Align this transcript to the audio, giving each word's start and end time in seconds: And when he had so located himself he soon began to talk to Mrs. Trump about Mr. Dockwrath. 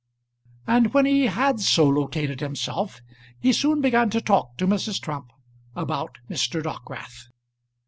And 0.65 0.95
when 0.95 1.05
he 1.05 1.25
had 1.27 1.59
so 1.59 1.87
located 1.87 2.39
himself 2.39 3.01
he 3.39 3.53
soon 3.53 3.81
began 3.81 4.09
to 4.09 4.19
talk 4.19 4.57
to 4.57 4.65
Mrs. 4.65 4.99
Trump 4.99 5.31
about 5.75 6.17
Mr. 6.27 6.63
Dockwrath. 6.63 7.27